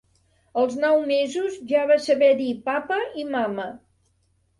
[0.59, 3.67] Als nou mesos ja va saber dir papa i mama